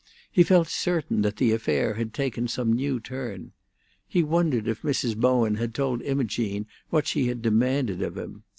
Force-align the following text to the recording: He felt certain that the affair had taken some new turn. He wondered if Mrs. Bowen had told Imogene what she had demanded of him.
He 0.31 0.41
felt 0.41 0.67
certain 0.67 1.21
that 1.21 1.35
the 1.37 1.51
affair 1.51 1.93
had 1.93 2.11
taken 2.11 2.47
some 2.47 2.73
new 2.73 2.99
turn. 2.99 3.51
He 4.07 4.23
wondered 4.23 4.67
if 4.67 4.81
Mrs. 4.81 5.15
Bowen 5.15 5.57
had 5.57 5.75
told 5.75 6.01
Imogene 6.01 6.65
what 6.89 7.05
she 7.05 7.27
had 7.27 7.43
demanded 7.43 8.01
of 8.01 8.17
him. 8.17 8.41